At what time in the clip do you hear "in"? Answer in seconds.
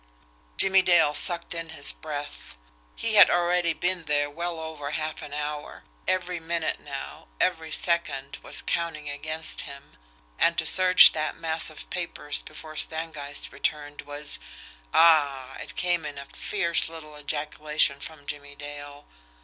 1.53-1.69, 16.03-16.17